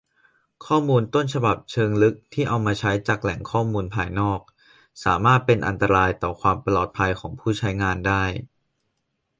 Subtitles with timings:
[0.65, 4.39] ข้อมูลต้นฉบับเชิงลึกที่เอามาใช้จากแหล่งข้อมูลภายนอก
[5.05, 8.23] สามารถเป็นอันตรายต่อความปลอดภัยของผู้ใช้งานได้